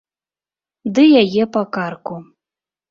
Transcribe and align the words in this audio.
Ды 0.95 1.03
яе 1.21 1.43
па 1.59 1.67
карку. 1.79 2.15